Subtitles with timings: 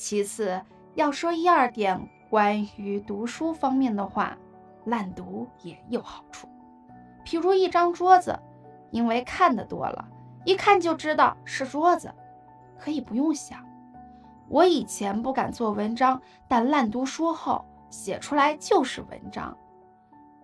[0.00, 0.58] 其次，
[0.94, 4.34] 要说一二点关于读书方面的话，
[4.86, 6.48] 烂读也有好处。
[7.22, 8.34] 譬如一张桌子，
[8.90, 10.08] 因为看的多了，
[10.46, 12.10] 一看就知道是桌子，
[12.78, 13.62] 可以不用想。
[14.48, 19.54] 我以前不敢做文章，但烂读书后写出来就是文章。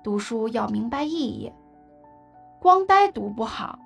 [0.02, 1.50] 读书要明白意义，
[2.61, 3.79] 光呆读不好。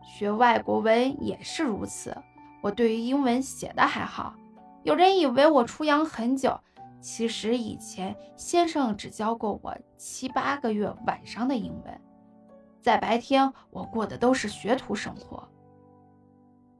[0.00, 2.16] 学外国文也是如此。
[2.62, 4.34] 我对于英文写的还好，
[4.82, 6.58] 有人以为我出洋很久，
[7.00, 12.00] 其实以前先生只教过我七八个月晚上的英文，
[12.80, 15.48] 在白天我过的都是学徒生活。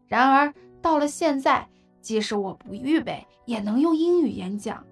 [0.06, 1.69] 然而到了现在。
[2.01, 4.83] 即使我不预备，也能用英语演讲，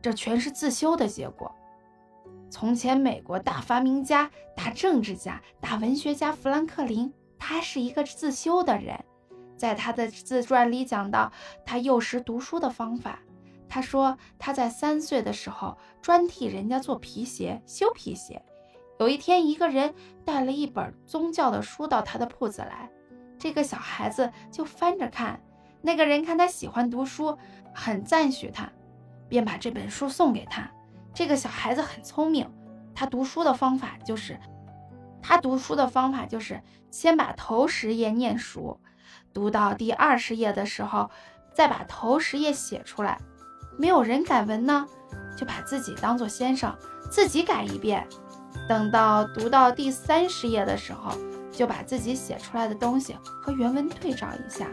[0.00, 1.52] 这全是自修的结果。
[2.48, 9.04] 从前，美国大发明家、大政治家、大文学家富兰克林，他是一个自修的人。
[9.60, 11.30] 在他的自传里讲到
[11.66, 13.18] 他幼时读书的方法。
[13.68, 18.42] 他说他在三岁的时候专替人家做皮鞋、修皮鞋。
[18.98, 22.90] 有一天，一个人带了一本宗教的书到他的铺子来，
[23.38, 25.38] 这个小孩子就翻着看。
[25.82, 27.36] 那个人看他喜欢读书，
[27.74, 28.72] 很赞许他，
[29.28, 30.70] 便把这本书送给他。
[31.12, 32.50] 这个小孩子很聪明，
[32.94, 34.40] 他读书的方法就是，
[35.20, 38.80] 他读书的方法就是先把头十页念熟，
[39.32, 41.10] 读到第二十页的时候，
[41.54, 43.18] 再把头十页写出来。
[43.78, 44.86] 没有人改文呢，
[45.36, 46.74] 就把自己当做先生，
[47.10, 48.06] 自己改一遍。
[48.68, 51.12] 等到读到第三十页的时候，
[51.50, 54.66] 就把自己写出来的东西和原文对照一下。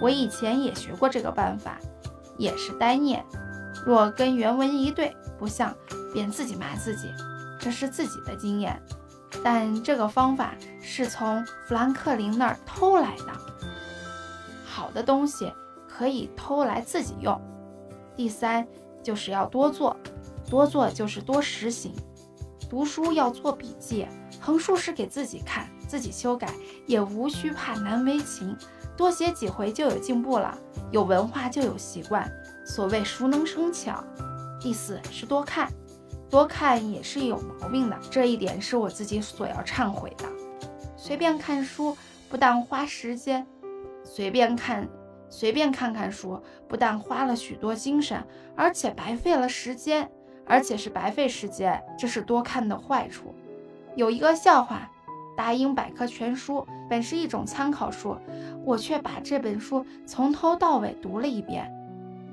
[0.00, 1.78] 我以前也学过这个办法，
[2.38, 3.24] 也是单念，
[3.84, 5.74] 若跟原文一对不像，
[6.12, 7.12] 便自己骂自己，
[7.58, 8.80] 这是自己的经验。
[9.44, 13.32] 但这个方法是从富兰克林那儿偷来的，
[14.70, 15.52] 好的东西
[15.88, 17.38] 可以偷来自己用。
[18.14, 18.64] 第三
[19.02, 19.96] 就是要多做，
[20.48, 21.92] 多做就是多实行。
[22.68, 24.06] 读书要做笔记，
[24.40, 26.54] 横竖是给自己看，自己修改，
[26.86, 28.56] 也无需怕难为情。
[28.96, 30.56] 多写几回就有进步了，
[30.92, 32.30] 有文化就有习惯。
[32.64, 34.04] 所谓熟能生巧。
[34.60, 35.72] 第四是多看，
[36.28, 40.28] 多看也是有毛病的，这一点是我自己所要忏悔的。
[40.96, 41.96] 随便看书
[42.28, 43.44] 不但花时间，
[44.10, 44.88] 随便看
[45.28, 48.20] 随便看看书不但花了许多精神，
[48.56, 50.10] 而且白费了时间，
[50.44, 53.32] 而且是白费时间，这是多看的坏处。
[53.94, 54.90] 有一个笑话。
[55.36, 58.14] 大英百科全书本是一种参考书，
[58.62, 61.72] 我却把这本书从头到尾读了一遍。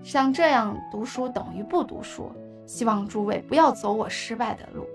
[0.04, 2.30] 像这样读书等于不读书，
[2.66, 4.86] 希望诸位不要走我失败的路。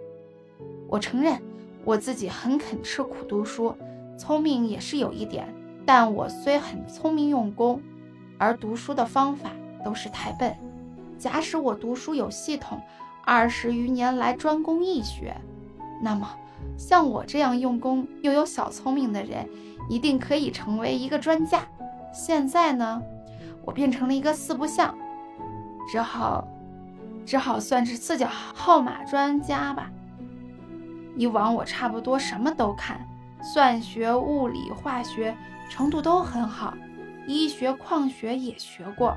[0.88, 1.40] 我承认
[1.86, 3.74] 我自己很肯吃苦读书，
[4.18, 5.48] 聪明也是有一点，
[5.84, 7.80] 但我虽很聪明用功，
[8.38, 9.50] 而读书的方法
[9.84, 10.56] 都是太笨。
[11.18, 12.80] 假使我读书有系统，
[13.24, 15.36] 二十余年来专攻易学，
[16.00, 16.28] 那么。
[16.78, 19.48] 像我这样用功又有小聪明的人，
[19.88, 21.60] 一定可以成为一个专家。
[22.12, 23.02] 现在呢，
[23.64, 24.96] 我变成了一个四不像，
[25.90, 26.46] 只好，
[27.26, 29.90] 只好算是四角号码专家吧。
[31.16, 33.06] 以往我差不多什么都看，
[33.42, 35.36] 算学、物理、化学
[35.72, 36.74] 程度都很好，
[37.26, 39.16] 医学、矿学也学过，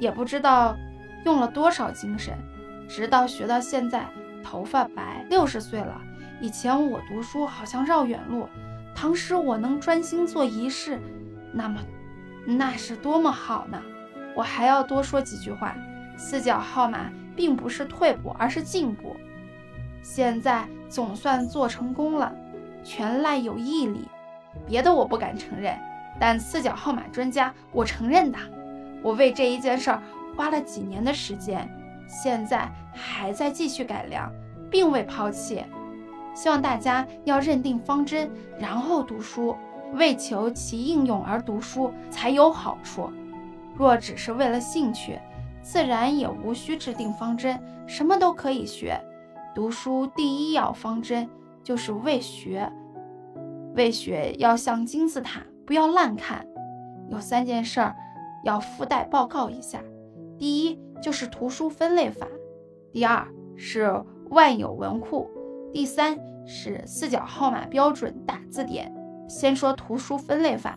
[0.00, 0.74] 也不知道
[1.26, 2.34] 用了多少精神，
[2.88, 4.08] 直到学到现在，
[4.42, 6.00] 头发白，六十岁了。
[6.40, 8.48] 以前我读书好像绕远路，
[8.94, 10.98] 倘使我能专心做一式，
[11.52, 11.78] 那么
[12.46, 13.78] 那是多么好呢！
[14.34, 15.76] 我还要多说几句话。
[16.16, 19.14] 四角号码并不是退步，而是进步。
[20.00, 22.34] 现在总算做成功了，
[22.82, 24.08] 全赖有毅力。
[24.66, 25.78] 别的我不敢承认，
[26.18, 28.38] 但四角号码专家我承认的。
[29.02, 30.02] 我为这一件事儿
[30.36, 31.68] 花了几年的时间，
[32.08, 34.32] 现在还在继续改良，
[34.70, 35.64] 并未抛弃。
[36.34, 39.56] 希望大家要认定方针，然后读书，
[39.94, 43.10] 为求其应用而读书才有好处。
[43.76, 45.18] 若只是为了兴趣，
[45.62, 49.00] 自然也无需制定方针，什么都可以学。
[49.54, 51.28] 读书第一要方针
[51.64, 52.70] 就是为学，
[53.78, 56.44] 为学要像金字塔，不要烂看。
[57.08, 57.94] 有三件事儿
[58.44, 59.80] 要附带报告一下：
[60.36, 62.26] 第一就是图书分类法；
[62.92, 63.26] 第二
[63.56, 65.30] 是万有文库。
[65.72, 68.92] 第三是四角号码标准大字典。
[69.28, 70.76] 先说图书分类法，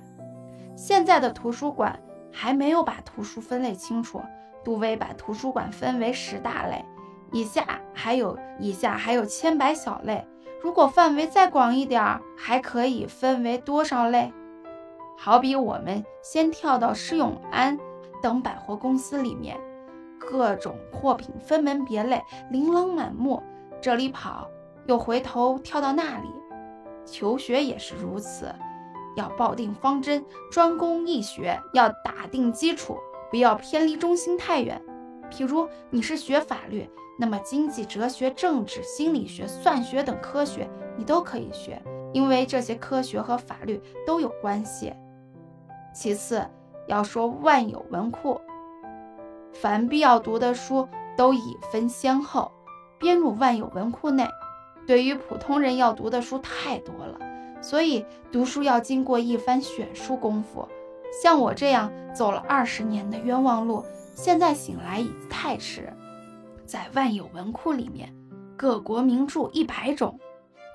[0.75, 2.00] 现在的图书馆
[2.31, 4.21] 还没有把图书分类清楚。
[4.63, 6.86] 杜威把图书馆分为十大类，
[7.31, 10.24] 以下还有以下还有千百小类。
[10.61, 14.31] 如果范围再广一点儿，还可以分为多少类？
[15.17, 17.79] 好比我们先跳到施永安
[18.21, 19.59] 等百货公司里面，
[20.19, 22.21] 各种货品分门别类，
[22.51, 23.41] 琳琅满目，
[23.81, 24.47] 这里跑
[24.85, 26.29] 又回头跳到那里。
[27.05, 28.53] 求学也是如此，
[29.15, 32.97] 要抱定方针，专攻一学，要打定基础，
[33.31, 34.79] 不要偏离中心太远。
[35.31, 41.81] 譬如你是学法律，那么经济、哲学、政治、心理学、算学等科学你都可以学，
[42.13, 44.93] 因为这些科学和法律都有关系。
[45.93, 46.45] 其次
[46.87, 48.39] 要说万有文库，
[49.53, 50.87] 凡必要读的书
[51.17, 52.51] 都已分先后，
[52.99, 54.27] 编入万有文库内。
[54.87, 57.17] 对于普通人要读的书太多了，
[57.61, 60.67] 所以读书要经过一番选书功夫。
[61.21, 65.91] 像我这样走了二十年的冤枉路，现在醒来已太迟。
[66.65, 68.15] 在万有文库里面，
[68.55, 70.19] 各国名著一百种，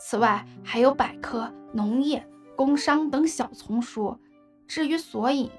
[0.00, 4.18] 此外还有百科、农业、工商等小丛书。
[4.66, 5.50] 至于索引，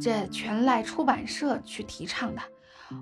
[0.00, 2.40] 这全赖出版社去提倡的。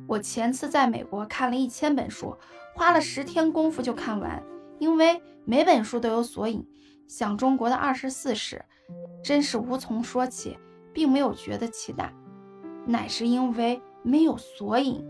[0.09, 2.37] 我前次在美国看了一千本书，
[2.75, 4.43] 花了十天功夫就看完。
[4.79, 6.67] 因为每本书都有索引，
[7.07, 8.65] 想中国的二十四史，
[9.23, 10.59] 真是无从说起，
[10.93, 12.13] 并没有觉得其大，
[12.85, 15.05] 乃是因为没有索引。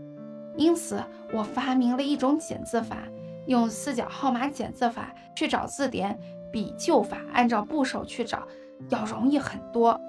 [0.57, 3.03] 因此，我发明了一种检字法，
[3.45, 6.19] 用四角号码检字法去找字典，
[6.51, 8.47] 比旧法按照部首去找
[8.89, 10.01] 要容易很多。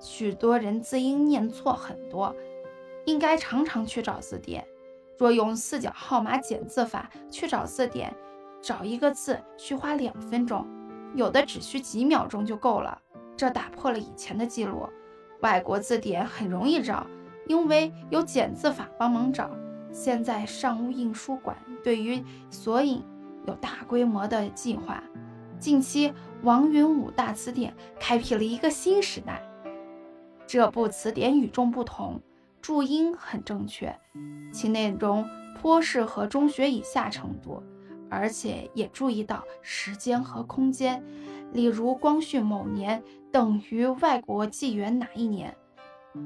[0.00, 2.34] 许多人字音念错很多，
[3.04, 4.66] 应该常常去找字典。
[5.18, 8.12] 若用四角号码检字法去找字典，
[8.60, 10.66] 找一个字需花两分钟，
[11.14, 12.98] 有的只需几秒钟就够了。
[13.36, 14.88] 这打破了以前的记录。
[15.40, 17.06] 外国字典很容易找，
[17.52, 19.50] 因为有简字法帮忙找。
[19.92, 21.54] 现在上务印书馆
[21.84, 23.02] 对于索引
[23.46, 25.04] 有大规模的计划。
[25.58, 26.10] 近期
[26.42, 29.42] 王云武大词典开辟了一个新时代。
[30.46, 32.18] 这部词典与众不同，
[32.62, 33.94] 注音很正确，
[34.50, 35.28] 其内容
[35.60, 37.62] 颇适合中学以下程度。
[38.08, 41.04] 而且也注意到时间和空间，
[41.52, 45.54] 例如光绪某年等于外国纪元哪一年，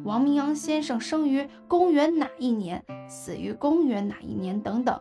[0.05, 5.01] 王明阳先生生于公元哪一年，死于公元哪一年等等，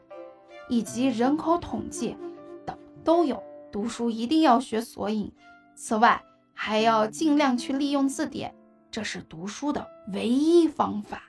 [0.70, 2.16] 以及人口统计
[2.66, 3.42] 等都有。
[3.72, 5.34] 读书一定要学索引，
[5.76, 6.24] 此外
[6.54, 8.56] 还要尽量去利用字典，
[8.90, 11.24] 这是读书的唯一方法。